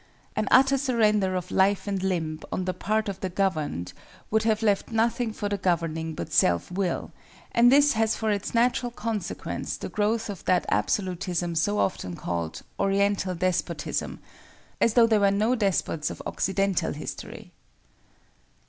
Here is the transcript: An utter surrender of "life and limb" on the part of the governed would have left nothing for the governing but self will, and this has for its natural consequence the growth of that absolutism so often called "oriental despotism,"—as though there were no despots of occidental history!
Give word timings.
An 0.35 0.47
utter 0.49 0.79
surrender 0.79 1.35
of 1.35 1.51
"life 1.51 1.85
and 1.85 2.01
limb" 2.01 2.39
on 2.51 2.65
the 2.65 2.73
part 2.73 3.07
of 3.07 3.19
the 3.19 3.29
governed 3.29 3.93
would 4.31 4.41
have 4.41 4.63
left 4.63 4.89
nothing 4.89 5.31
for 5.31 5.47
the 5.47 5.59
governing 5.59 6.15
but 6.15 6.33
self 6.33 6.71
will, 6.71 7.11
and 7.51 7.71
this 7.71 7.93
has 7.93 8.15
for 8.15 8.31
its 8.31 8.55
natural 8.55 8.91
consequence 8.91 9.77
the 9.77 9.89
growth 9.89 10.27
of 10.27 10.43
that 10.45 10.65
absolutism 10.69 11.53
so 11.53 11.77
often 11.77 12.15
called 12.15 12.63
"oriental 12.79 13.35
despotism,"—as 13.35 14.95
though 14.95 15.05
there 15.05 15.19
were 15.19 15.29
no 15.29 15.53
despots 15.53 16.09
of 16.09 16.19
occidental 16.25 16.93
history! 16.93 17.51